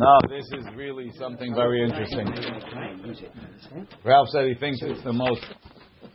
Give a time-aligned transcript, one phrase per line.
[0.00, 2.26] No, this is really something very interesting.
[4.04, 5.44] Ralph said he thinks it's the most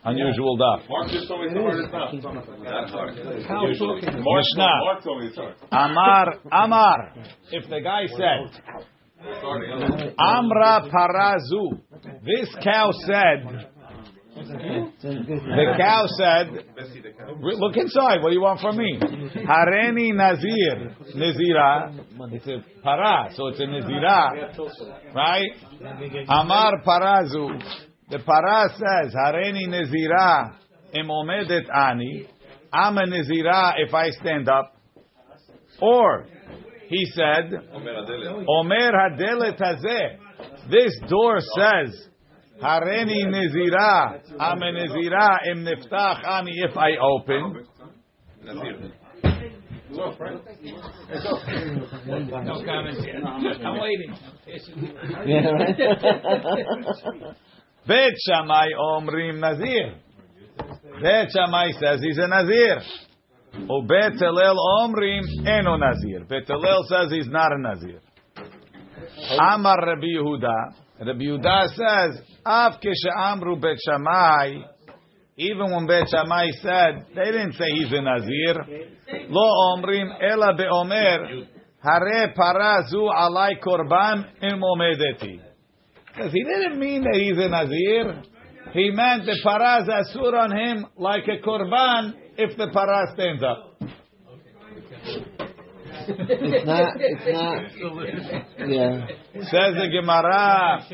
[0.04, 0.88] unusual daf.
[0.88, 2.10] Mark just told me it's the hardest daf.
[2.64, 3.16] That's hard.
[3.68, 4.00] Usually.
[4.02, 4.76] Mark, Mishnah.
[4.82, 5.54] Mark told me it's hard.
[5.70, 7.14] Amar, Amar.
[7.52, 8.50] If the guy said,
[10.18, 11.80] Amra Parazu,
[12.24, 13.70] this cow said,
[14.36, 16.50] the cow said,
[17.40, 18.98] look inside, what do you want from me?
[19.00, 21.92] Hareni Nazir, Nazira,
[22.32, 25.50] it's a para, so it's a Nazira, right?
[26.28, 27.60] Amar Parazu,
[28.10, 30.56] the para says, Hareni Nazira,
[30.92, 32.28] im omedet ani,
[32.72, 34.76] I'm a Nazira if I stand up,
[35.80, 36.26] or
[36.88, 37.52] he said,
[38.48, 40.18] Omer Hadelet Hazeh.
[40.70, 42.08] This door says,
[42.62, 44.20] Hareni Nezira.
[44.40, 47.66] I'm a Nezira im Niftach Ani if I open.
[49.90, 50.14] No
[52.64, 53.22] comments yet.
[53.64, 54.14] I'm waiting.
[57.86, 59.94] Bet Shammai Omrim Nazir.
[61.02, 62.82] Bet Shammai says he's a Nazir.
[63.86, 66.24] Bet Hillel Omrim Eno Nazir.
[66.28, 68.00] Bet says he's not a Nazir.
[69.38, 70.72] Amar Rabbi Yehuda.
[71.06, 72.72] Rabbi Yehuda says, Av
[73.18, 73.78] Amru Bet
[75.38, 78.54] even when Bet Shammai said, they didn't say he's a Nazir.
[79.28, 81.46] Lo Omrim Ela Beomer,
[81.82, 85.40] Hare Parazu Alai Korban Im Omedeti.
[86.06, 88.22] Because he didn't mean that he's a Nazir.
[88.72, 93.76] He meant the paraz asur on him like a korban if the paraz stands up.
[96.08, 96.92] It's not.
[96.98, 97.70] It's not.
[98.68, 99.06] Yeah.
[99.50, 100.84] Says the Gemara.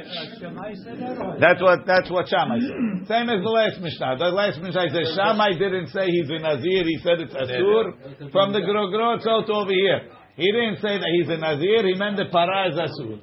[1.40, 3.06] That's what that's what Shammai said.
[3.08, 4.16] Same as the last Mishnah.
[4.18, 6.84] The last Mishnah says Shammai didn't say he's a Nazir.
[6.84, 10.08] He said it's asur from the Grogrot out over here.
[10.36, 11.86] He didn't say that he's a Nazir.
[11.86, 13.20] He meant the para is asur.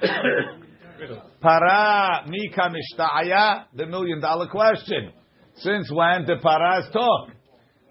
[1.40, 5.12] para mika mishtaya, the million dollar question.
[5.56, 7.30] Since when the paras talk?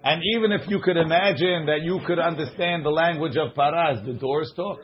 [0.04, 4.14] And even if you could imagine that you could understand the language of paras, the
[4.14, 4.78] doors talk.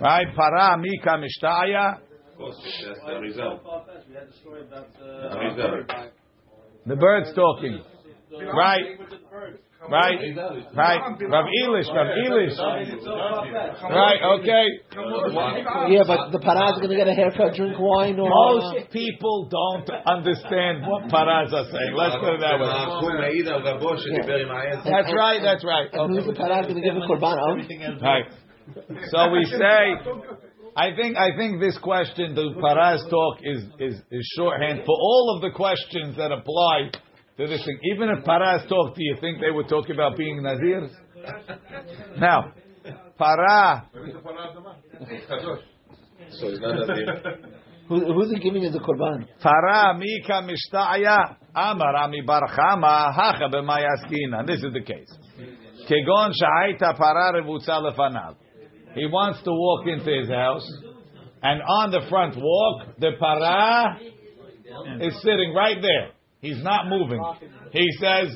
[0.00, 0.26] Right?
[0.34, 1.98] Para mika mishtaya.
[2.38, 3.62] That's the result.
[6.86, 7.82] The bird's talking.
[8.54, 8.98] Right?
[9.88, 10.18] Right?
[10.74, 11.00] Right?
[11.28, 12.56] Rav Elish, Rav Elish.
[13.84, 14.66] Right, okay.
[15.92, 18.86] Yeah, but the para is going to get a haircut, drink wine, or Most uh,
[18.90, 21.92] people don't understand what paras are saying.
[21.94, 22.72] Let's put it that way.
[24.84, 25.88] That's right, that's right.
[25.92, 28.00] And who's the para going to give a korban?
[28.02, 28.26] Right.
[29.12, 29.94] So we say,
[30.76, 35.36] I think I think this question, the paras talk, is, is, is shorthand for all
[35.36, 36.90] of the questions that apply
[37.36, 37.78] to this thing.
[37.94, 40.90] Even if paras talk, do you think they would talk about being nazirs?
[42.18, 42.52] Now,
[43.18, 43.84] para,
[46.30, 47.06] So he's not Nazir.
[47.88, 49.26] Who, who's he giving as a korban?
[49.40, 54.46] para mika mishtaya, amar ami barchama hacha b'mayaskina.
[54.46, 55.12] This is the case.
[55.88, 58.36] Kegon sha'aita para revutza lefanav.
[58.94, 60.66] He wants to walk into his house,
[61.42, 63.98] and on the front walk, the para
[65.00, 66.10] is sitting right there.
[66.46, 67.20] He's not moving.
[67.72, 68.28] He says,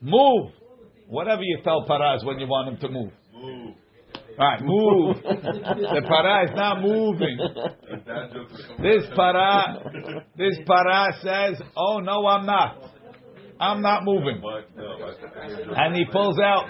[0.00, 0.52] "Move."
[1.08, 3.12] Whatever you tell paras when you want him to move.
[3.34, 3.74] Move.
[4.38, 5.16] All right, move.
[5.22, 7.36] the para is not moving.
[8.06, 8.82] That joke is coming.
[8.82, 12.78] This para, this para says, "Oh no, I'm not.
[13.60, 16.64] I'm not moving." But, no, but- And he pulls out,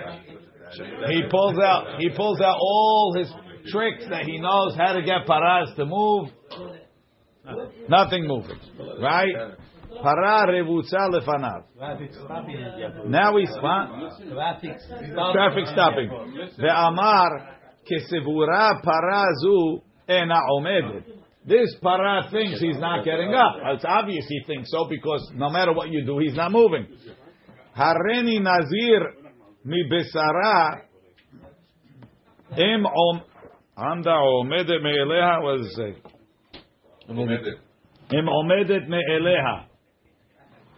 [1.09, 3.33] he pulls out, he pulls out all his
[3.71, 6.31] tricks that he knows how to get paras to move.
[7.89, 8.59] Nothing moving,
[9.01, 9.55] right?
[10.03, 11.65] Para revutza lefanav.
[13.07, 13.55] Now he's
[15.33, 16.11] traffic stopping.
[16.59, 17.59] The amar
[17.89, 21.05] kesevura parazu ena omedet.
[21.47, 23.57] This para thinks he's not getting up.
[23.75, 26.87] It's obvious he thinks so because no matter what you do, he's not moving.
[27.77, 29.15] Hareni nazir
[29.65, 30.83] mi besara
[32.57, 33.23] im om
[33.77, 35.43] anda omedet me'eleha.
[35.43, 35.95] What does it say?
[37.09, 37.59] Omedet.
[38.13, 39.72] Im omedet me'eleha.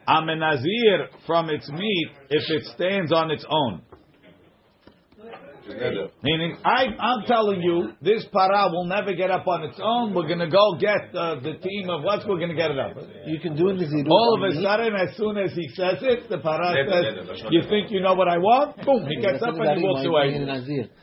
[0.06, 3.82] I'm a nazir from its meat if it stands on its own.
[6.22, 10.12] Meaning, I, I'm telling you, this para will never get up on its own.
[10.12, 12.78] We're going to go get uh, the team of what's we're going to get it
[12.78, 12.96] up.
[13.26, 15.98] You can do it as he All of a sudden, as soon as he says
[16.02, 19.06] it, the para says, "You think you know what I want?" Boom!
[19.08, 20.36] He gets up and he walks away.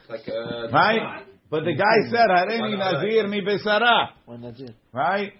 [0.09, 1.25] Like, uh, Right?
[1.49, 4.75] But the guy said, "Hareni nazir mi besara." One Nazir.
[4.93, 5.33] Right?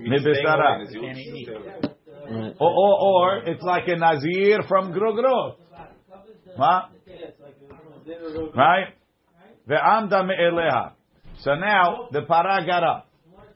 [0.00, 0.76] Mi he's staying besara.
[0.98, 1.14] away.
[1.14, 1.48] He's-
[2.26, 2.54] Right.
[2.58, 5.56] Or, or, or it's like a nazir from Grogrot.
[6.56, 6.88] Huh?
[8.56, 8.94] Right?
[11.38, 13.08] So now the para got up.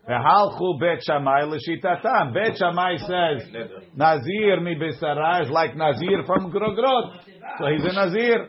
[0.08, 2.34] Ve'halchu bet Shammai l'shitatam.
[2.34, 3.48] Bet Shammai says
[3.96, 7.20] Nazir mi besara is like Nazir from Grogrot.
[7.58, 8.48] So he's a Nazir.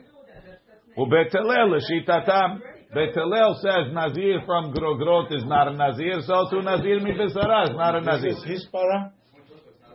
[0.97, 2.59] Ubet l'shitatam.
[2.93, 6.21] Bet Hillel says Nazir from Grogrot is not a Nazir.
[6.25, 8.29] So to Nazir mi besara is not a Nazir.
[8.29, 9.13] Is his para?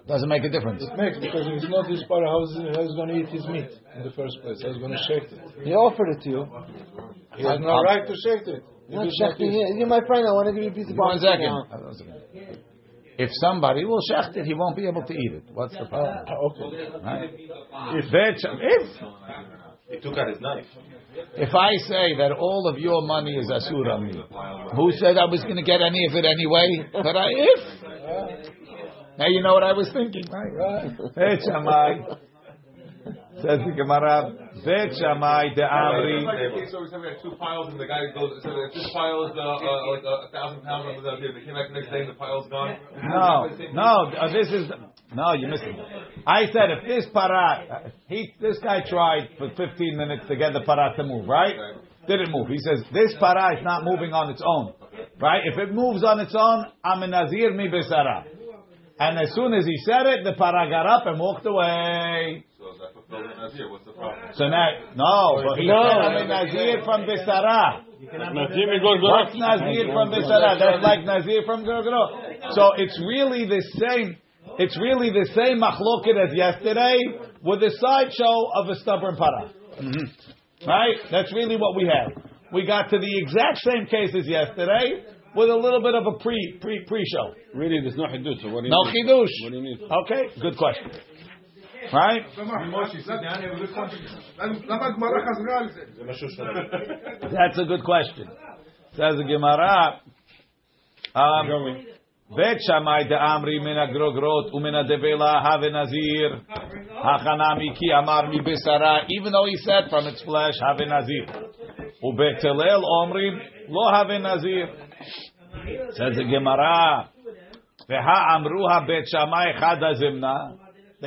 [0.07, 0.83] Doesn't make a difference.
[0.85, 3.47] It makes because if it's not his para, how's how's he going to eat his
[3.49, 4.61] meat in the first place?
[4.63, 5.41] How's he going to shake it?
[5.65, 6.47] He offered it to you.
[7.37, 8.63] He has no right to shake it.
[8.87, 9.79] If Not shechting it.
[9.79, 10.29] You're my friend.
[10.29, 11.51] I want to give you a piece of One barbecue second.
[11.51, 12.45] now.
[13.17, 15.45] If somebody will shecht it, he won't be able to eat it.
[15.53, 16.25] What's the problem?
[16.29, 16.69] Ah, okay.
[17.03, 17.31] Right?
[17.97, 18.89] If, Bet Sham- if
[19.89, 20.67] He took out his knife.
[21.37, 24.15] If I say that all of your money is asur on me,
[24.77, 26.89] who said I was going to get any of it anyway?
[26.93, 27.61] But I if
[29.19, 31.15] now you know what I was thinking, right?
[31.15, 32.19] Bet Shammai
[33.43, 34.33] says the Gemara.
[34.65, 36.71] Bet Shammai de Amri.
[36.71, 39.27] So we said we had two piles, and the guy goes, so if this pile
[39.27, 42.01] is uh, uh, like a, a thousand pounds, and they came back the next day,
[42.03, 42.77] and the pile's gone.
[43.05, 44.71] No, no, uh, this is
[45.15, 45.33] no.
[45.33, 45.77] You missed it.
[46.27, 50.61] I said if this para, he, this guy tried for 15 minutes to get the
[50.61, 51.55] para to move, right?
[52.07, 52.49] Didn't move.
[52.49, 54.75] He says this para is not moving on its own,
[55.21, 55.43] right?
[55.45, 58.25] If it moves on its own, I'm a nazir mi besara.
[58.99, 62.45] And as soon as he said it, the para got up and walked away.
[62.59, 63.71] So that the Nazir.
[63.71, 64.33] What's the problem?
[64.35, 65.83] So now, no, but he No.
[65.83, 67.85] said I'm a nazir from besara.
[68.01, 70.59] What's Nazir from besara?
[70.59, 72.55] That's like Nazir from Gorgoro.
[72.55, 74.17] So it's really the same.
[74.59, 76.97] It's really the same machloket as yesterday
[77.43, 79.51] with a sideshow of a stubborn para.
[80.67, 80.97] Right?
[81.11, 82.23] That's really what we have.
[82.53, 85.05] We got to the exact same case as yesterday
[85.35, 87.35] with a little bit of a pre pre pre show.
[87.55, 88.41] Really, there's no hiddush.
[88.43, 89.07] So what do you No need?
[89.07, 89.35] chidush.
[89.43, 89.81] What do you need?
[89.83, 90.91] Okay, good question.
[91.93, 92.23] Right?
[97.33, 98.29] That's a good question.
[98.97, 100.01] Says the Gemara.
[101.15, 101.87] Um,
[108.29, 109.05] Mi besara.
[109.11, 111.27] Even though he said from its flesh have nazir.
[112.01, 113.39] Hillel omrim
[113.69, 114.69] lo have nazir.
[115.93, 117.11] Says the Gemara.
[117.89, 117.97] They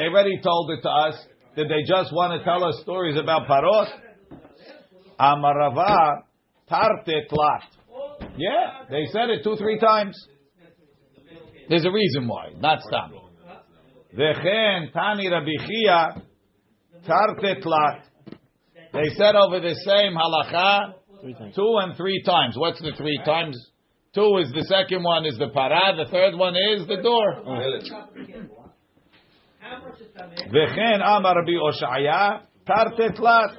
[0.01, 1.27] already told it to us.
[1.55, 3.87] Did they just want to tell us stories about parot?
[5.19, 6.21] Amarava
[6.69, 7.63] tarte tlat.
[8.37, 10.15] Yeah, they said it two, three times.
[11.69, 13.11] There's a reason why, not stam.
[14.17, 16.23] Vechen tani Rabbi Chia
[17.07, 18.01] tarte.
[18.93, 20.93] They said over the same halacha
[21.53, 22.55] two and three times.
[22.57, 23.57] What's the three times?
[24.15, 25.95] Two is the second one is the para.
[25.97, 27.43] The third one is the door.
[30.53, 33.55] Vechen amar Rabbi Oshaya tarte tlat.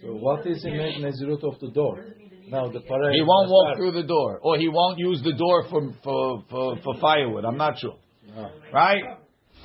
[0.00, 2.04] So what is the nezirut of the door?
[2.52, 3.14] Now the para.
[3.14, 6.76] He won't walk through the door, or he won't use the door for for for,
[6.84, 7.46] for firewood.
[7.46, 7.96] I'm not sure.
[8.70, 9.02] Right?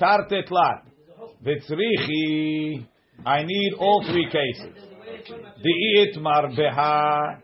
[0.00, 0.84] Tarte tlat.
[1.44, 2.86] Vitzrichi.
[3.26, 4.74] I need all three cases.
[5.62, 7.42] The itmar beha.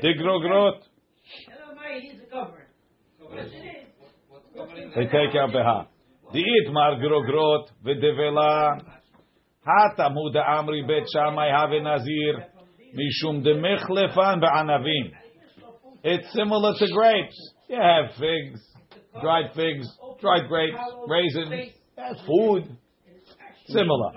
[0.00, 0.80] The grogrot.
[4.96, 5.88] They take out beha.
[6.32, 8.80] The itmar grogrot v'devela.
[9.62, 12.57] Hata muda amri bet shamai have nazir.
[12.94, 15.12] Mishum ba'anavim.
[16.04, 17.52] It's similar to grapes.
[17.68, 18.60] You have figs,
[19.20, 19.86] dried figs,
[20.20, 21.72] dried grapes, raisins.
[21.96, 22.76] That's food.
[23.66, 24.12] Similar.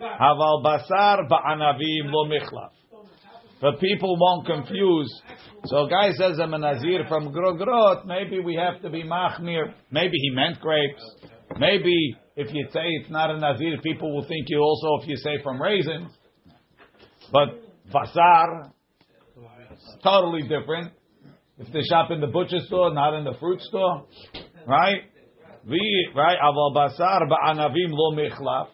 [0.00, 2.70] Haval basar ba'anavim lo michlaf.
[3.60, 5.22] But people won't confuse.
[5.66, 8.06] So a guy says I'm a nazir from grogrot.
[8.06, 9.74] Maybe we have to be machmir.
[9.90, 11.02] Maybe he meant grapes.
[11.58, 15.16] Maybe if you say it's not a nazir, people will think you also if you
[15.16, 16.12] say from raisins.
[17.32, 18.72] But basar,
[20.02, 20.92] totally different.
[21.58, 24.06] If they shop in the butcher store, not in the fruit store,
[24.66, 25.02] right?
[25.68, 28.68] We right aval basar ba'anavim lo michlaf.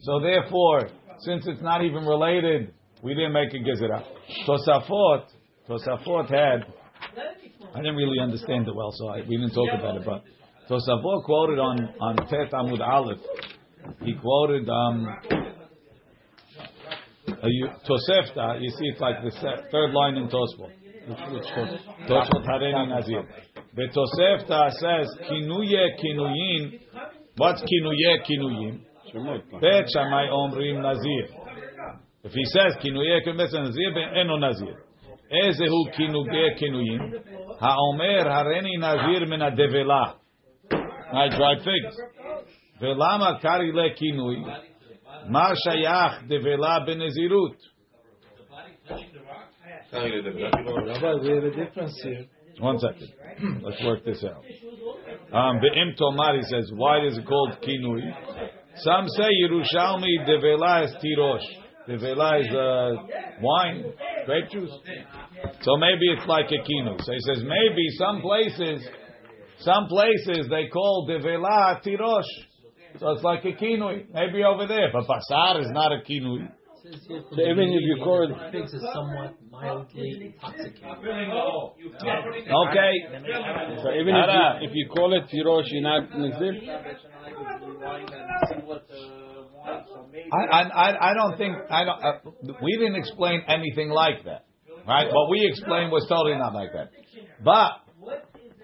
[0.00, 0.88] So therefore,
[1.20, 4.02] since it's not even related, we didn't make a gezerah.
[4.46, 5.24] Tosafot,
[5.68, 6.66] Tosafot had.
[7.74, 10.04] I didn't really understand it well, so I, we didn't talk about it.
[10.04, 10.24] But
[10.68, 13.18] Tosafot quoted on on Tet Amud Aleph.
[14.02, 15.41] He quoted um, a,
[17.42, 18.60] Uh, you- Tosefta.
[18.60, 19.30] You see, it's like the
[19.70, 20.70] third line in Tosfot.
[22.08, 23.24] Tosfot Hareni Nazir.
[23.74, 26.80] The Tosefta says Kinuye Kinuyin.
[27.36, 28.80] What's Kinuye Kinuyim?
[29.60, 31.26] Bet Shammai Omrim Nazir.
[32.24, 34.76] If he says Kinuye Kinuye Nazir, Eno Nazir.
[35.32, 37.12] Ezehu Kinuye Kinuyim.
[37.60, 40.14] Haomer Hareni Nazir min Devela.
[41.14, 41.96] I dried figs.
[42.80, 43.90] Velama Kari Le
[45.24, 45.30] Kinui.
[45.30, 47.56] Ma Shayach Devela Benezirut.
[49.92, 52.26] Rabbi, we have a difference here.
[52.58, 53.12] One second.
[53.62, 54.44] Let's work this out.
[55.32, 58.02] Um, the Im Tomar, he says, why is it called kinui?
[58.76, 61.44] Some say Yerushalmi devela is tirosh.
[61.88, 63.84] Devela is uh, wine,
[64.26, 64.70] grape juice.
[65.62, 66.96] So maybe it's like a kinu.
[67.02, 68.86] So he says maybe some places,
[69.60, 72.22] some places they call devela tirosh.
[72.98, 74.06] So it's like a kinui.
[74.12, 76.48] Maybe over there, but basar is not a kinui.
[76.82, 81.30] So even if you call it Figs is somewhat mildly intoxicating.
[82.66, 82.92] Okay.
[83.82, 86.54] So even if you, if you call it tirosh, you're not nazir.
[90.32, 92.02] I, I, I- I don't think I don't.
[92.04, 92.12] Uh,
[92.62, 94.44] we didn't explain anything like that,
[94.86, 95.06] right?
[95.12, 96.90] What we explained was totally not like that.
[97.44, 97.72] But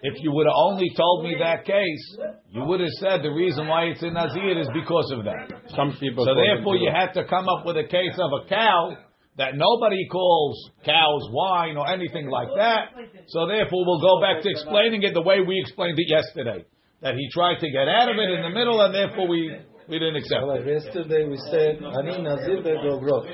[0.03, 2.17] if you would have only told me that case,
[2.51, 5.71] you would have said the reason why it's in Nazir is because of that.
[5.75, 6.25] Some people.
[6.25, 7.07] So therefore, you tirosh.
[7.07, 8.97] had to come up with a case of a cow
[9.37, 12.91] that nobody calls cows wine or anything like that.
[13.29, 16.65] So therefore, we'll go back to explaining it the way we explained it yesterday.
[17.01, 19.57] That he tried to get out of it in the middle, and therefore we
[19.89, 20.85] we didn't accept Like it.
[20.85, 23.25] yesterday we said, Ani Nazir be'Dovrot.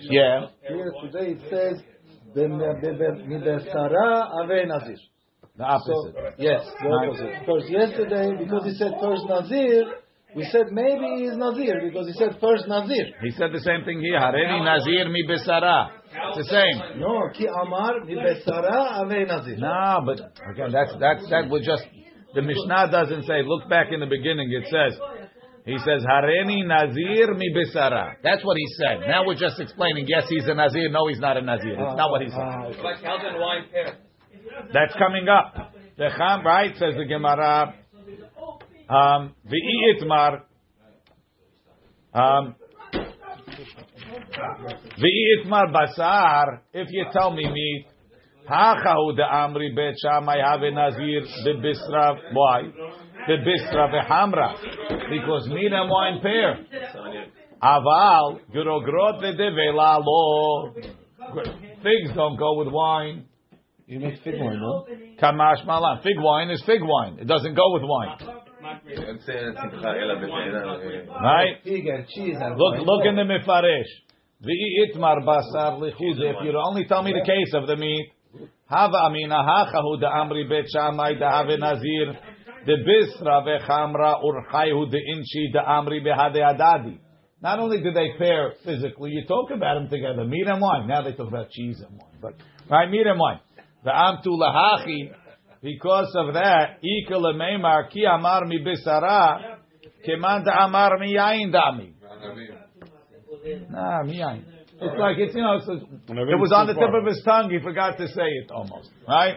[0.00, 0.46] Yeah.
[0.66, 1.82] Here today it says,
[2.34, 4.96] Mibesara Ave Nazir.
[5.56, 6.14] The opposite.
[6.16, 7.40] So, yes, the opposite.
[7.40, 9.84] Because yesterday, because he said first Nazir,
[10.34, 13.12] we said maybe he's Nazir because he said first Nazir.
[13.20, 14.16] He said the same thing here.
[14.18, 15.92] Hareni Nazir mi besara.
[16.08, 17.00] It's the same.
[17.00, 19.56] No, Ki Amar Mibesara Ave Nazir.
[19.56, 21.84] No, but again, that's that's that would just
[22.34, 23.42] the Mishnah doesn't say.
[23.44, 24.50] Look back in the beginning.
[24.52, 24.98] It says.
[25.64, 28.14] He says, Hareni Nazir mi besara.
[28.24, 29.06] That's what he said.
[29.06, 31.74] Now we're just explaining, yes, he's a Nazir, no, he's not a Nazir.
[31.74, 32.82] It's not what he said.
[32.82, 33.94] Like cows and wine pair.
[34.72, 35.74] That's coming up.
[35.96, 37.74] The Cham, right, says the Gemara.
[38.88, 39.60] Um, the
[39.94, 40.42] Itmar.
[42.14, 42.54] Um,
[44.98, 47.86] the Itmar Basar, if you tell me meat,
[48.48, 52.16] Hachahu de Amri Bet Shammai have a Nazir the Bisra.
[52.32, 52.62] Why?
[53.26, 54.56] The Bisra Hamra.
[55.10, 56.58] Because meat and wine pair.
[57.62, 60.74] Aval, Gurogrot de Devela lo.
[61.82, 63.26] Figs don't go with wine.
[63.86, 64.86] You make fig wine, no?
[65.20, 66.02] Kamash malan.
[66.02, 67.18] Fig wine is fig wine.
[67.20, 68.16] It doesn't go with wine.
[71.08, 71.62] Right?
[71.64, 73.90] Fig and cheese and Look, look in the mifaresh.
[74.40, 74.54] The
[74.86, 76.18] itmar basar lichud.
[76.18, 78.12] If you only tell me the case of the meat,
[78.66, 82.16] hava amina hachahu da amri bet shamai da have nazir.
[82.64, 86.98] The bisra vechamra urchayhu the inchi da amri behade adadi.
[87.42, 90.86] Not only do they pair physically, you talk about them together, meat and wine.
[90.86, 92.34] Now they talk about cheese and wine, but
[92.70, 93.40] right, meat and wine.
[93.84, 95.12] The amtu lahachi.
[95.62, 98.58] Because of that, ika lemeimar ki amar mi
[100.06, 101.92] keman amar mi yain dami.
[103.70, 104.44] Nah, miyain.
[104.80, 107.50] It's like it's you know it's, it was on the tip of his tongue.
[107.50, 108.90] He forgot to say it almost.
[109.06, 109.36] Right?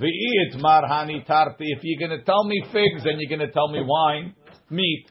[0.00, 1.66] V'it marhani tarti.
[1.66, 4.34] If you're going to tell me figs and you're going to tell me wine,
[4.70, 5.06] meat,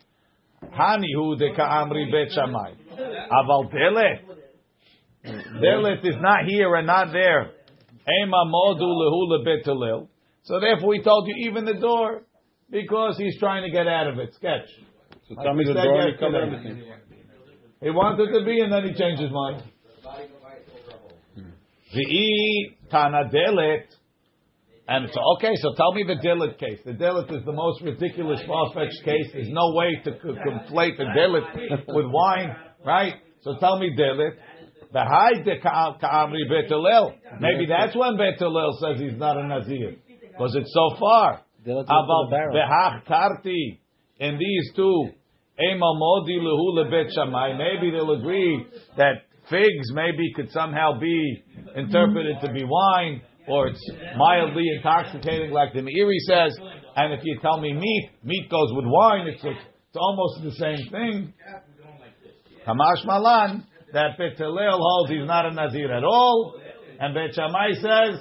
[0.64, 2.76] hani hu de ka'amri bet shamai.
[3.32, 4.20] Aval delet.
[5.62, 7.52] Delet is not here and not there.
[10.44, 12.24] So therefore, we told you even the door
[12.72, 14.34] because he's trying to get out of it.
[14.36, 14.68] Sketch.
[15.28, 16.84] So tell me the door and cover everything.
[17.82, 19.64] He wanted to be, and then he changed his mind.
[21.94, 23.84] The tana delet,
[24.88, 25.54] and so okay.
[25.62, 26.80] So tell me the delet case.
[26.86, 29.30] The delet is the most ridiculous, far-fetched case.
[29.34, 33.16] There's no way to co- conflate the delet with wine, right?
[33.42, 34.32] So tell me delet.
[34.94, 37.14] The high de ka'amri betalel.
[37.40, 41.42] Maybe that's when betalel says he's not a nazir because it's so far.
[41.66, 43.82] Delet is About the behach tarti
[44.20, 45.10] in these two.
[45.60, 47.58] Ema modi lehu lebet.
[47.58, 48.66] Maybe they'll agree
[48.96, 51.44] that figs maybe could somehow be
[51.76, 56.58] interpreted to be wine, or it's mildly intoxicating, like the Meiri says.
[56.96, 59.28] And if you tell me meat, meat goes with wine.
[59.28, 61.34] It's it's almost the same thing.
[62.68, 66.60] Hamash malan that Bet Hillel holds he's not a nazir at all,
[67.00, 68.20] and Bet Shammai says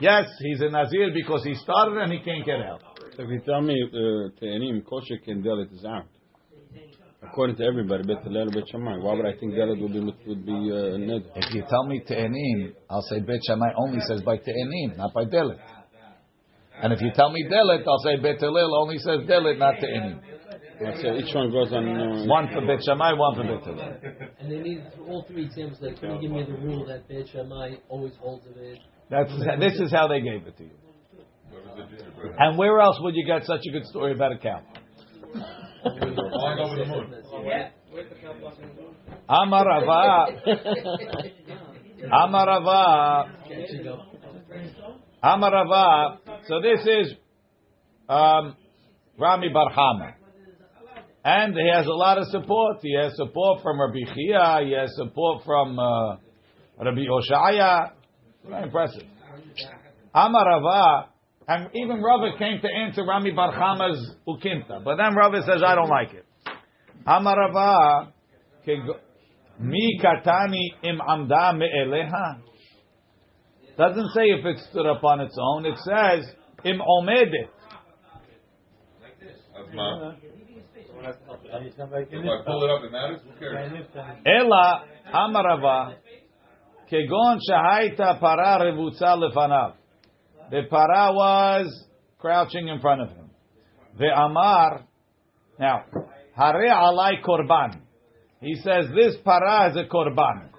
[0.00, 2.80] yes, he's a nazir because he started and he can't get out.
[3.16, 6.06] So if you tell me uh, Te'anim, kosher and delit is out.
[7.22, 8.98] According to everybody, Bet Hillel, Bet Shammai.
[8.98, 11.30] Why would I think delit would be would be uh, neder?
[11.34, 15.24] If you tell me Te'enim, I'll say Bet Shammai only says by Te'enim, not by
[15.24, 15.58] Delit.
[16.82, 20.20] And if you tell me Delit, I'll say Bet Hillel only says Delit, not Te'enim.
[20.80, 21.88] Let's say each one goes on.
[21.88, 23.96] Uh, One for Bet Shammai, one for Bet Hillel.
[24.40, 25.80] And they need all three examples.
[25.80, 28.78] Like, can you give me the rule that Beit Shammai always holds of it?
[29.10, 30.70] That's this is how they gave it to you.
[32.38, 34.60] And where else would you get such a good story about a cow?
[35.82, 37.14] Flying over the moon.
[39.28, 40.26] Amar Rava,
[42.12, 43.30] Amarava.
[45.24, 46.18] Amarava.
[46.46, 47.14] So this is
[48.08, 48.56] um,
[49.18, 50.14] Rami Barhama.
[51.28, 52.76] And he has a lot of support.
[52.82, 54.60] He has support from Rabbi Chia.
[54.64, 56.18] He has support from uh,
[56.78, 57.90] Rabbi Oshaya.
[58.48, 59.02] Very impressive.
[60.14, 61.06] Amarava.
[61.48, 64.84] And even Rava came to answer Rami Barhama's Ukinta.
[64.84, 66.26] But then Rava says, I don't like it.
[67.04, 68.12] Amarava.
[69.58, 72.40] Mi katani im amda me'eleha.
[73.76, 75.66] Doesn't say if it stood up on its own.
[75.66, 76.24] It says
[76.64, 77.48] im omedet.
[79.56, 80.18] That's not.
[81.52, 83.20] If I pull it up, it matters.
[83.24, 83.86] Who cares?
[84.26, 85.94] Ela amarava
[86.90, 89.74] kegon shahaita para revutza lefanav.
[90.50, 91.86] The para was
[92.18, 93.30] crouching in front of him.
[93.98, 94.84] The amar
[95.58, 95.84] now
[96.36, 97.80] hare alai korban.
[98.40, 100.50] He says this para is a korban.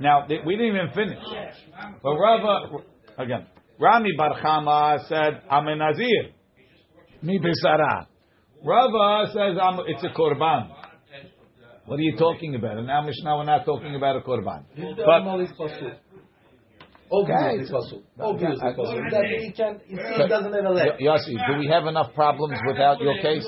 [0.00, 1.18] Now th- we didn't even finish.
[2.02, 2.82] But Rava
[3.18, 3.46] again,
[3.78, 6.30] Rami Bar Chama said I'm a nazir.
[7.22, 8.06] Mi besara.
[8.64, 10.70] Rava says I'm, it's a korban.
[11.86, 12.78] What are you talking about?
[12.78, 14.64] And now Mishnah we're not talking about a korban.
[14.74, 15.92] But animal is pasul.
[17.12, 18.02] Obvious is pasul.
[18.18, 19.02] Obvious is pasul.
[19.10, 20.88] That he can, he still doesn't have a leg.
[20.98, 23.46] Yossi, do we have enough problems without your case?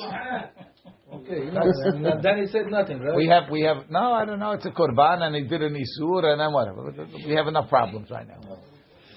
[1.13, 2.05] Okay, nothing.
[2.05, 3.17] And then he said nothing, right?
[3.17, 3.89] We have, we have.
[3.89, 4.53] No, I don't know.
[4.53, 6.93] It's a korban, and he did an isur, and then whatever.
[7.27, 8.59] We have enough problems right now.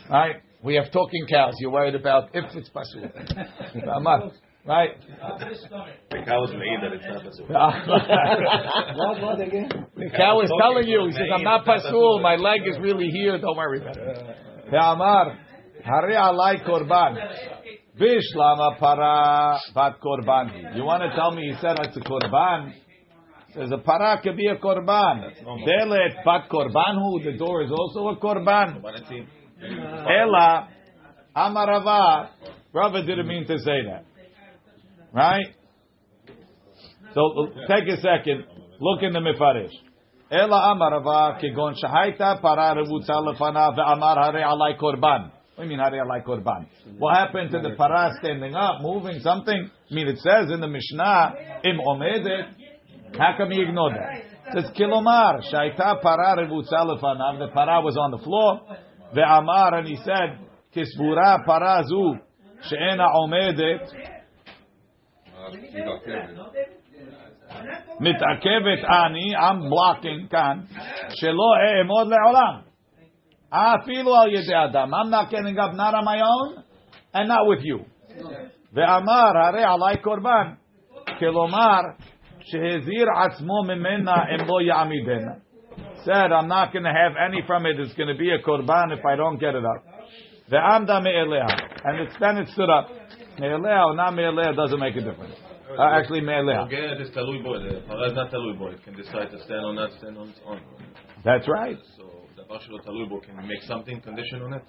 [0.09, 0.37] Right?
[0.63, 1.55] We have talking cows.
[1.59, 3.01] You're worried about if it's pasul.
[4.69, 4.91] Amar, right?
[6.11, 7.05] The cow is made that it's
[7.49, 7.73] not
[8.97, 9.69] What, what again?
[9.97, 11.07] The cow is telling you.
[11.07, 12.21] He says, "I'm not pasul.
[12.21, 13.37] My leg is really here.
[13.37, 14.17] Don't worry about it."
[14.73, 15.37] Amar,
[15.83, 17.17] hari alai korban.
[17.99, 20.75] Bishlama para bat korban.
[20.75, 22.73] You want to tell me he said it's a korban?
[23.53, 25.33] Says a para could be a korban.
[25.43, 27.23] Delet bat korbanhu.
[27.23, 28.81] The door is also a korban.
[29.61, 30.67] Ela
[31.35, 32.29] amarava.
[32.71, 34.05] Rava didn't mean to say that,
[35.13, 35.55] right?
[37.13, 38.45] So take a second.
[38.79, 39.73] Look in the mifarish.
[40.31, 45.31] Ela amarava kegon shahaita para revutza lefana ve'amar hare alai korban.
[45.55, 46.67] What do you mean hare alai korban?
[46.99, 49.71] What happened to the para standing up, moving something?
[49.91, 51.33] I mean, it says in the Mishnah,
[51.65, 52.53] im omedet.
[53.17, 54.55] How come he ignored that?
[54.55, 57.39] It says kilomar shaita para revutza lefanav.
[57.39, 58.61] The para was on the floor.
[59.15, 60.37] Ve'amar and he said
[60.75, 62.19] kisbura parazu
[62.69, 64.18] she'ena omedet.
[68.00, 70.58] מתעכבת אני, I'm blocking כאן,
[71.08, 72.60] שלא אעמוד לעולם.
[73.50, 74.94] אפילו על ידי אדם.
[74.94, 76.62] I'm not getting up, not on my own,
[77.14, 77.84] and not with you.
[78.72, 80.52] ואמר, הרי עלי קורבן.
[81.18, 81.80] כלומר,
[82.40, 85.32] שהזהיר עצמו ממנה אם לא יעמידנה.
[86.04, 87.80] Said, I'm not going to have any from it.
[87.80, 89.82] It's going to be a korban if I don't get it up.
[90.48, 91.46] ועמדה מאליה.
[91.84, 92.90] And it's, then it stood up.
[93.39, 95.35] Me'elea or not me'elea doesn't make a difference.
[95.77, 96.67] Uh, actually, me'elea.
[96.69, 99.63] Get is talui boy, The parah is not talui boy It can decide to stand
[99.65, 100.61] or not stand on its own.
[101.23, 101.77] That's right.
[101.97, 104.63] So the bashlo talui boy can make something condition on it.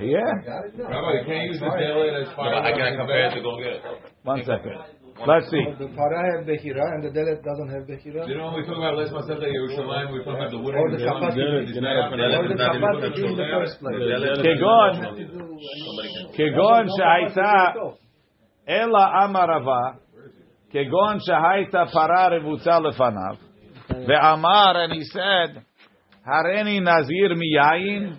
[0.00, 0.20] Yeah.
[0.20, 3.56] Rabbi, you can't use the delet as far no, I can compare it to go
[3.62, 3.80] get.
[4.24, 4.76] One second.
[5.24, 5.64] Let's see.
[5.78, 8.28] The parah have behira and the delet doesn't have behira.
[8.28, 10.74] You know, when we talk about Les Masel de Yerushalayim, we talk about the wood
[10.74, 11.40] or the capacity.
[11.72, 11.82] In
[13.34, 13.96] the first place.
[14.44, 14.92] Kegon.
[16.36, 18.05] Kegon she'aita.
[18.66, 19.98] Ela amarava,
[20.74, 23.38] kegon shahaita para revuta lefanav.
[23.90, 25.64] Ve'amar, and he said,
[26.28, 28.18] Hareni nazir miyayin,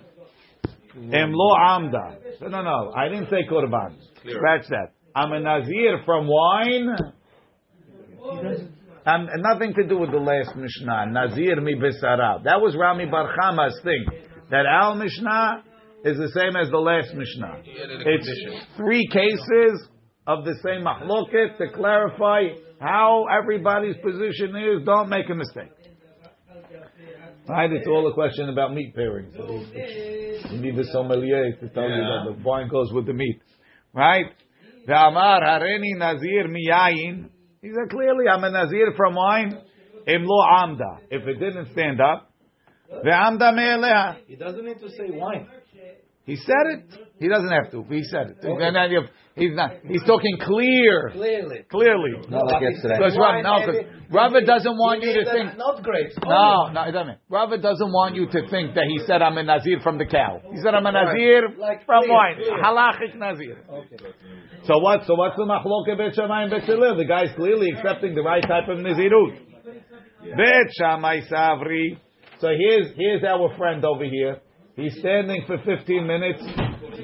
[0.96, 2.18] emlo amda.
[2.40, 3.94] No, no, I didn't say korban.
[4.26, 4.92] Scratch that.
[5.14, 6.96] I'm a nazir from wine.
[9.04, 11.06] And nothing to do with the last Mishnah.
[11.10, 12.44] Nazir mi besarav.
[12.44, 14.06] That was Rami Bar Chama's thing.
[14.50, 15.64] That Al Mishnah
[16.04, 17.62] is the same as the last Mishnah.
[17.64, 18.30] It's
[18.76, 19.88] three cases
[20.28, 24.84] of the same mahloket to clarify how everybody's position is.
[24.84, 25.72] Don't make a mistake.
[27.48, 27.72] Right?
[27.72, 29.32] It's all a question about meat pairing.
[29.34, 29.48] So
[30.52, 33.40] you need the sommelier to tell you that the wine goes with the meat.
[33.94, 34.26] Right?
[34.86, 37.30] The Amar hareni nazir miyayin.
[37.62, 39.62] He said clearly, I'm a nazir from wine.
[40.06, 40.98] Im lo amda.
[41.10, 42.30] If it didn't stand up,
[43.04, 44.16] ve'amda me'eleha.
[44.26, 45.48] He doesn't need to say wine.
[46.28, 46.84] He said it.
[47.18, 47.82] He doesn't have to.
[47.88, 48.44] He said it.
[48.44, 49.70] And then He's not.
[49.86, 51.62] He's talking clear, Clearly.
[51.70, 52.10] clearly.
[52.28, 52.98] Not like yesterday.
[52.98, 53.76] Because Rav, no, 'cause
[54.10, 55.56] Rava doesn't want you to think.
[55.56, 56.18] Not grapes.
[56.22, 57.18] No, no, it doesn't.
[57.30, 60.42] Rava doesn't want you to think that he said I'm a nazir from the cow.
[60.52, 62.34] He said I'm a nazir Like from clear, wine.
[62.36, 62.62] clear.
[62.62, 63.56] Halachic nazir.
[64.64, 65.06] So what?
[65.06, 66.96] So what's the machloke bet Shammai bet Hillel?
[66.96, 69.38] The guy's clearly accepting the right type of nazirut.
[70.36, 71.96] Bet Shammai Savri.
[72.40, 74.40] So here's here's our friend over here.
[74.78, 76.40] He's standing for 15 minutes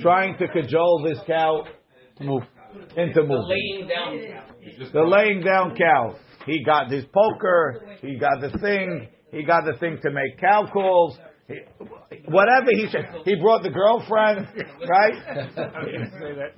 [0.00, 1.64] trying to cajole this cow
[2.18, 2.44] to move
[2.96, 3.48] into movement.
[3.48, 4.92] Laying down.
[4.92, 6.14] The laying down cow.
[6.46, 7.98] He got his poker.
[8.00, 9.08] He got the thing.
[9.32, 11.18] He got the thing to make cow calls.
[11.46, 11.60] He,
[12.28, 14.48] whatever he said, he brought the girlfriend,
[14.88, 15.12] right?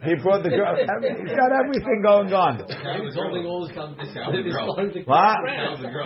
[0.05, 0.77] He brought the girl.
[0.77, 2.59] He's got everything going on.
[3.03, 4.23] He's holding all his competition.
[4.45, 5.39] He's starting to What?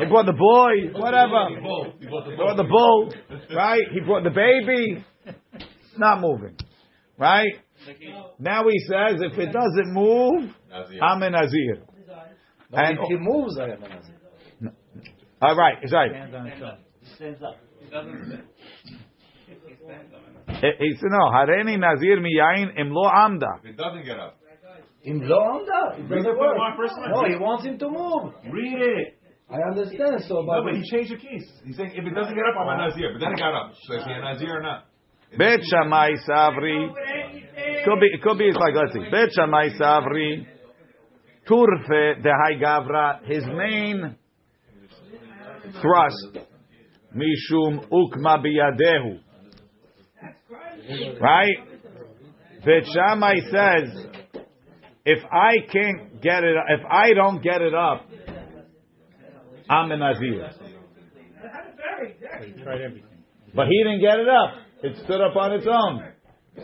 [0.00, 1.48] He brought the boy, whatever.
[1.50, 3.12] He bought the He brought the bull,
[3.54, 3.82] right?
[3.92, 5.04] He brought the baby.
[5.26, 6.56] It's not moving,
[7.18, 7.52] right?
[8.38, 10.54] Now he says, if it doesn't move,
[11.02, 11.82] I'm a azir.
[12.72, 14.14] And if he moves, I am a Nazir.
[15.42, 16.12] all right, it's right.
[16.12, 17.30] He
[20.60, 23.60] he said, no, hareni nazir miyain im lo amda.
[23.64, 24.36] It doesn't get up.
[25.02, 26.56] In lo amda, it doesn't work.
[27.08, 28.34] No, he wants him to move.
[28.52, 29.16] Read it.
[29.50, 30.22] I understand.
[30.28, 31.50] So, No, but but he changed the case.
[31.64, 33.12] He's saying if it doesn't get up, I'm a Nazir.
[33.14, 33.72] But then it got up.
[33.86, 34.84] So is he a Nazir or not?
[35.36, 36.92] Bet Shammai Savri.
[37.84, 39.10] Could be, it could be it's like, let's see.
[39.10, 40.46] Bet Shammai Savri.
[41.48, 43.24] Turfe de Hai Gavra.
[43.24, 44.16] His main
[45.80, 46.49] thrust.
[47.14, 49.20] Mishum ukma biyadehu.
[51.20, 51.56] Right?
[52.64, 54.06] Bet says,
[55.04, 58.06] if I can't get it, if I don't get it up,
[59.68, 60.50] I'm a Nazir.
[63.54, 64.54] But he didn't get it up.
[64.82, 66.04] It stood up on its own.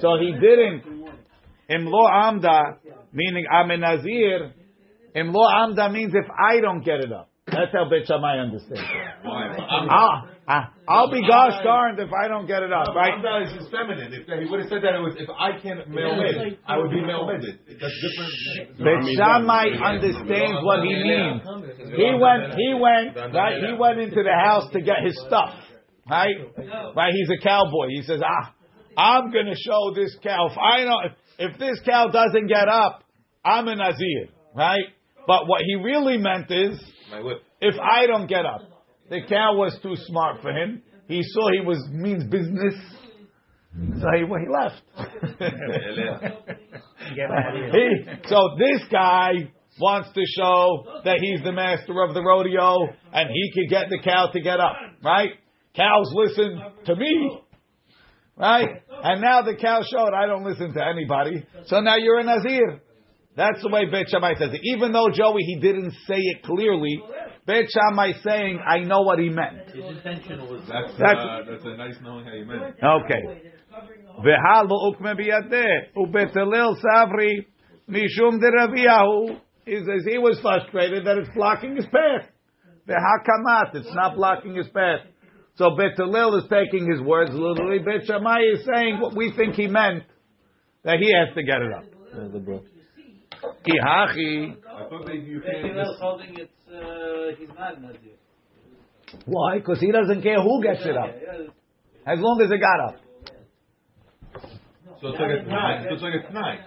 [0.00, 0.82] So he didn't.
[1.70, 2.78] Imlo amda,
[3.12, 4.52] meaning I'm a nazir.
[5.14, 7.30] Imlo amda means if I don't get it up.
[7.46, 8.80] That's how Bet Shammai understands.
[8.82, 8.86] it.
[9.90, 13.14] I'll, I- I'll be gosh darned if I don't get it up, right?
[13.14, 14.12] Amda is feminine.
[14.14, 16.90] If he would have said that it was if I can't male mid, I would
[16.90, 17.42] be male mid.
[17.42, 18.78] That's different.
[18.78, 21.42] Bet Shammai understands what he means.
[21.96, 23.62] He went, he went, right?
[23.62, 25.54] He went into the house to get his stuff,
[26.10, 26.34] right?
[26.96, 27.12] Right?
[27.14, 27.88] He's a cowboy.
[27.90, 28.54] He says, ah,
[28.96, 30.48] I'm going to show this cow.
[30.50, 31.12] If I don't, if,
[31.54, 33.02] if this cow doesn't get up,
[33.44, 34.84] I'm a Nazir, right?
[35.26, 36.94] But what he really meant is, My whip.
[37.60, 38.62] If I don't get up,
[39.10, 40.82] the cow was too smart for him.
[41.08, 42.74] He saw he was means business,
[44.00, 44.82] so he, well, he left.
[47.72, 52.74] he, so this guy wants to show that he's the master of the rodeo
[53.12, 55.30] and he could get the cow to get up, right?
[55.74, 57.38] Cows listen to me,
[58.36, 58.68] right?
[59.02, 61.46] And now the cow showed I don't listen to anybody.
[61.66, 62.80] So now you're a Nazir.
[63.36, 64.60] That's the way Bet Shammai says it.
[64.64, 67.02] Even though Joey he didn't say it clearly,
[67.46, 69.68] Bet Shammai saying I know what he meant.
[69.74, 70.62] His intention was.
[70.66, 72.84] That's, That's- uh, that's a nice knowing how you meant it.
[72.84, 73.52] Okay.
[74.24, 77.44] V'halo ukme biyadeh ubetelil savri
[77.88, 79.38] mishum deraviyahu.
[79.66, 82.28] He says he was frustrated that it's blocking his path.
[82.88, 85.00] V'hakamat, it's not blocking his path.
[85.56, 87.78] So Betalil is taking his words literally.
[87.78, 90.04] Bet Shammai is saying what we think he meant,
[90.84, 91.84] that he has to get it up.
[93.42, 94.56] Ihachi.
[94.56, 95.76] I thought that you can't.
[95.98, 98.16] holding it's uh, he's not Nazir.
[99.24, 99.58] Why?
[99.58, 101.14] Because he doesn't care who gets it up,
[102.06, 102.96] as long as it got up.
[105.00, 105.86] So it's like a tonight.
[105.88, 106.60] So it's like a tonight.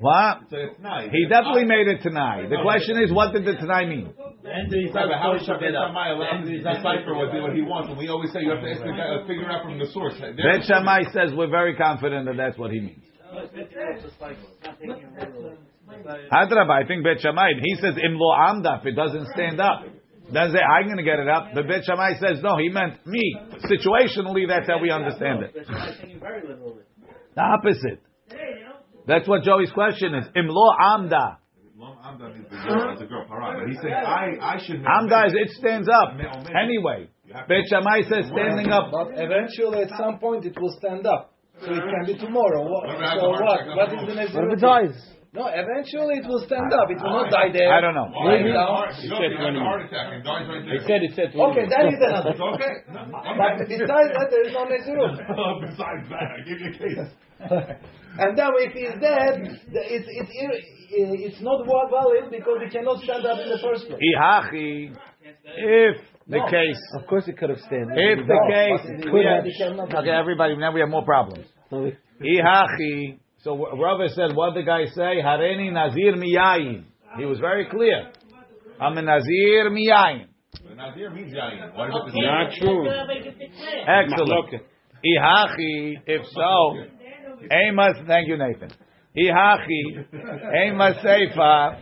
[0.00, 0.42] What?
[0.42, 1.10] It's like a tonight.
[1.10, 2.50] He definitely made it tonight.
[2.50, 4.12] The question is, what did the tonight mean?
[4.46, 7.88] Right, but how is Shabbat Shammai allowed to decipher what, what he wants?
[7.88, 9.86] And we always say you have to ask the guy, uh, figure out from the
[9.86, 10.14] source.
[10.20, 13.02] Bet Shammai says we're very confident that that's what he means.
[16.32, 19.84] Hadraba, I think Bet Shammai, he says imlo amda, if it doesn't stand up.
[20.32, 21.48] Doesn't say I'm going to get it up.
[21.54, 23.36] But Bet Shammai says no, he meant me.
[23.70, 25.54] Situationally, that's how we understand it.
[27.34, 28.02] The opposite.
[29.06, 30.26] That's what Joey's question is.
[30.36, 31.38] Imlo amda.
[31.78, 33.60] Long Amda means the girl, as a girl, haram.
[33.60, 34.82] But he's saying I, I should.
[34.82, 36.16] Amda is it stands up.
[36.50, 37.10] Anyway,
[37.46, 38.90] Bet Shammai says standing up.
[38.90, 41.35] but eventually, at some point, it will stand up.
[41.64, 42.62] So it can be tomorrow.
[42.68, 43.42] What, What so what?
[43.42, 44.00] heart What check?
[44.00, 44.34] is the next?
[44.34, 44.96] What if it dies?
[45.36, 46.88] No, eventually it will stand up.
[46.88, 47.68] It will not die there.
[47.68, 48.08] I don't know.
[48.08, 48.56] Lie He down.
[48.56, 50.80] a heart attack and dies right there.
[50.80, 52.32] He said it said Okay, that is another.
[52.32, 52.74] It's okay.
[52.88, 55.12] But besides that, there is no Nezirut.
[55.68, 57.12] Besides that, I give you a case.
[58.20, 60.32] and then if he's dead, it's it's
[60.88, 64.00] it's not valid because he cannot stand up in the first place.
[64.00, 64.96] Ihachi.
[65.44, 65.96] If
[66.28, 66.46] the No.
[66.46, 67.90] case, Of course, it could have stand.
[67.94, 69.44] if the case, but we have,
[69.94, 71.46] okay, everybody, now we have more problems.
[71.70, 73.18] No, Ihachi.
[73.38, 75.22] So Rava said, what did the guy say?
[75.22, 76.84] Hareni Nazir miyayin.
[77.18, 78.10] He was very clear.
[78.80, 80.26] I'm a Nazir miyayin.
[80.64, 81.74] But Nazir means yayin.
[81.76, 82.88] Why does it Not true.
[83.86, 84.62] Excellent.
[85.04, 85.94] Ihachi.
[86.06, 86.74] If so,
[87.50, 87.96] Amos.
[88.06, 88.70] Thank you, Nathan.
[89.16, 90.04] Ihachi.
[90.64, 91.80] Amos Seifa.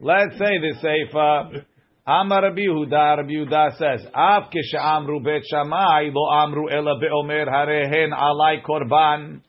[0.00, 1.64] Let's say the Seifa.
[2.06, 4.42] Amar Rabbi Yehuda, Rabbi Yehuda says, Av
[4.78, 9.40] amru bet Shammai lo amru ela beomer harehen alai korban.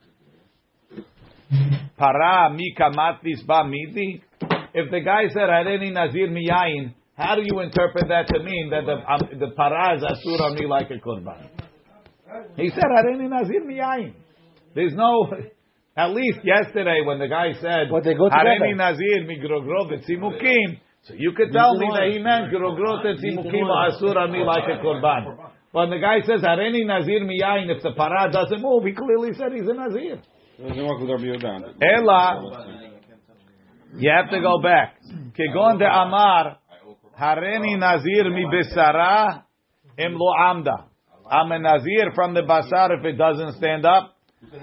[1.97, 4.23] Para mi kamatlis ba midi.
[4.73, 8.85] If the guy said hareni nazir miyayin, how do you interpret that to mean that
[8.85, 11.49] the um, the para is asur on me like a korban?
[12.55, 14.13] He said hareni nazir miyayin.
[14.73, 15.27] There's no.
[15.97, 20.79] At least yesterday when the guy said But they go hareni nazir migrogrov etzimukim.
[21.07, 24.81] So you could tell me that he meant grogrot etzimukim asur on me like a
[24.83, 25.37] korban.
[25.71, 29.51] When the guy says hareni nazir miyayin, if the para doesn't move, he clearly said
[29.53, 30.21] he's a nazir.
[30.57, 31.75] Doesn't work with Rabbi Yehuda.
[31.97, 32.21] Ella,
[33.97, 34.95] you have to go back.
[35.37, 36.57] Kegon de Amar,
[37.19, 39.43] Hareni Nazir mi Besara,
[39.97, 40.85] Im lo Amda.
[41.29, 44.15] I'm a Nazir from the Basar if it doesn't stand up.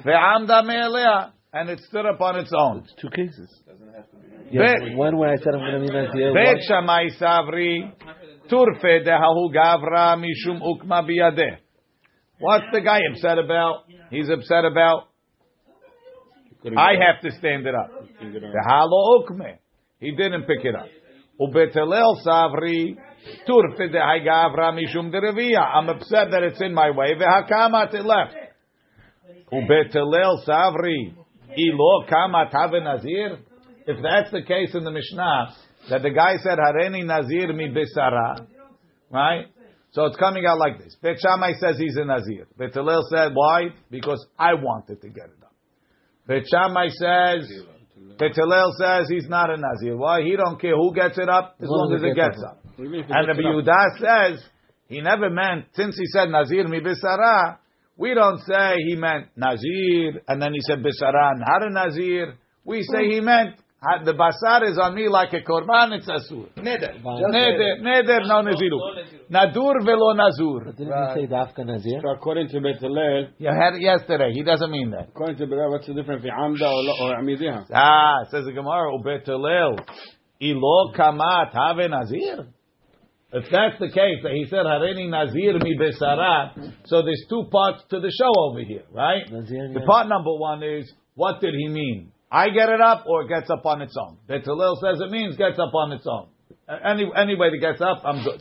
[0.05, 2.79] Ve'amda me'elea, and it stood up on its own.
[2.85, 3.51] It's Two cases.
[3.67, 4.32] Bet- Yeah,
[4.97, 6.33] one when I said I'm going to be Nazir.
[6.35, 7.93] Bet one- Shammai Savri,
[8.51, 11.57] Turfe de Hahu Gavra Mishum Ukma Biyadeh.
[12.38, 13.85] What's the guy upset about?
[14.11, 15.05] He's upset about,
[16.77, 17.91] I have to stand it up.
[18.21, 19.59] The halo ukme.
[20.01, 20.87] He didn't pick it up.
[21.41, 22.97] Ubetelel savri
[23.49, 25.61] turfe de haigavra mishum derevia.
[25.61, 27.15] I'm upset that it's in my way.
[27.15, 28.35] Vehakamat it left.
[29.53, 31.15] Ubetelel savri
[31.57, 33.38] ilo kamat have nazir.
[33.87, 35.55] If that's the case in the Mishnah,
[35.90, 38.47] that the guy said hareni nazir mi besara,
[39.11, 39.47] right?
[39.92, 40.97] So it's coming out like this.
[41.03, 42.47] Bet Shammai says he's a nazir.
[42.59, 43.68] Betelel said why?
[43.90, 45.53] Because I wanted to get it up.
[46.27, 47.51] Bet Shammai says,
[48.18, 49.97] Bet Hillel says he's not a Nazir.
[49.97, 50.23] Why?
[50.23, 52.62] He don't care who gets it up as long as it gets up.
[52.79, 54.45] And Rabbi Yehuda says
[54.88, 57.59] he never meant since he said Nazir mi bisara.
[57.97, 62.35] We don't say he meant Nazir and then he said bisara not a Nazir.
[62.64, 63.62] We say he meant ha-
[64.05, 65.92] the basar is on me like a korban.
[65.92, 66.49] It's asur.
[66.57, 67.03] Neder.
[67.03, 68.79] Neder, neder, no naziru.
[69.31, 70.64] Nadur velo nazur.
[70.66, 72.01] But didn't he say Dafka Nazir?
[72.03, 74.33] So according to Bet Hillel, You had it yesterday.
[74.33, 75.09] He doesn't mean that.
[75.09, 77.66] according to Bet what's the difference between Amda or, or Amidiha?
[77.75, 79.79] Ah, says the Gemara, Ubetelel,
[80.40, 82.47] ilo kamat have nazir.
[83.35, 86.53] If that's the case, that he said hareni nazir mi besara,
[86.85, 89.23] so there's two parts to the show over here, right?
[89.31, 92.12] Nazir, The part number one is, what did he mean?
[92.33, 94.16] I get it up or it gets up on its own?
[94.29, 96.29] Betelel says it means gets up on its own.
[96.68, 98.40] A- Any, anyway that gets up, I'm good.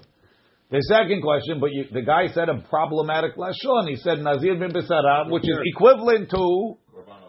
[0.71, 3.89] The second question, but you, the guy said a problematic lashon.
[3.89, 6.77] He said nazir bin besara, which is equivalent to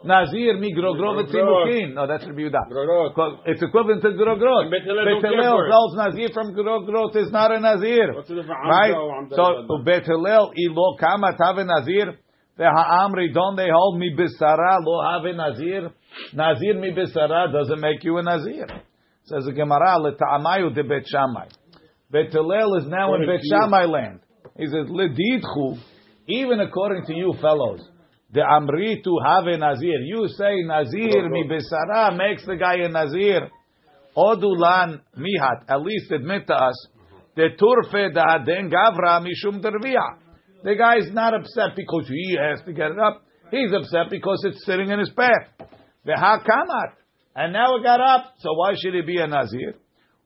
[0.05, 1.95] nazir mi grogrov etzimukin.
[1.95, 3.43] No, that's Rabbi Yehuda.
[3.47, 4.71] It's equivalent to grogrot.
[4.71, 5.71] Bet Hillel don't care Hillel for it.
[5.71, 8.15] tells nazir from grogrot is not a nazir.
[8.15, 8.43] The?
[8.47, 8.95] Right?
[8.95, 9.83] Amda or Amda So?
[9.85, 12.15] Bet Hillel ilo kama tave nazir.
[12.59, 15.91] Ve'ha'amri don't they hold mi bisara lo have nazir.
[16.33, 18.67] Nazir mi bisara doesn't make you a nazir.
[19.25, 21.47] Says the Gemara leta'amayu de Bet Shammai.
[22.11, 23.41] Bet Hillel is now in Bet.
[23.51, 24.21] Shammai land.
[24.57, 25.79] He says ledidchu.
[26.27, 27.81] Even according to you fellows,
[28.33, 30.01] the amri to have a nazir.
[30.01, 33.51] You say nazir mi bisara makes the guy a nazir.
[34.17, 35.65] Odulan mihat.
[35.69, 36.87] At least admit to us
[37.35, 40.19] the turfe da den gavra mishum dervia.
[40.65, 43.23] The guy is not upset because he has to get it up.
[43.51, 45.69] He's upset because it's sitting in his path.
[46.07, 46.95] V'hakamat.
[47.35, 49.75] And now it got up, so why should he be a nazir?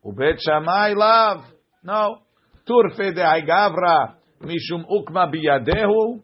[0.04, 1.44] Ubet shamai lav.
[1.84, 2.18] No.
[2.68, 6.20] Turfe de gavra mishum ukma biyadehu.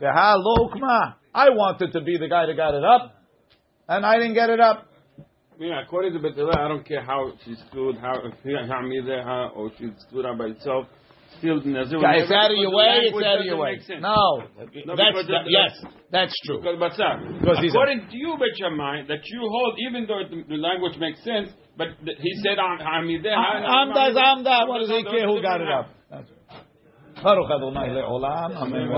[0.00, 1.14] V'ha lo ukma.
[1.34, 3.14] I wanted to be the guy that got it up,
[3.88, 4.86] and I didn't get it up.
[5.58, 9.70] Yeah, according to Bet Hillel, I don't care how she stood, how he Amidiha or
[9.78, 10.86] she stood up by itself.
[11.38, 11.98] Still, Nazir.
[12.00, 13.12] Yeah, it's out of your way.
[13.12, 13.78] It's out of your way.
[14.00, 14.42] No,
[14.86, 15.72] No, that's that, the- yes,
[16.10, 16.58] that's true.
[16.58, 16.96] Because.
[17.40, 21.22] Because According to you, Bet Shammai, that you hold, even though the, the language makes
[21.24, 23.36] sense, but the, he said Am- Amidiha.
[23.36, 24.64] Amda is Amda.
[24.66, 25.92] What does he care who got it up?
[27.22, 28.52] Baruch Adonai le'olam.
[28.56, 28.88] Amen.